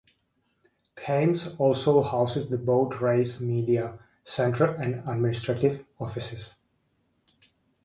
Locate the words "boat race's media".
2.57-3.99